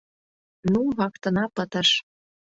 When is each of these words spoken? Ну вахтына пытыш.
Ну 0.71 0.81
вахтына 0.97 1.43
пытыш. 1.55 1.89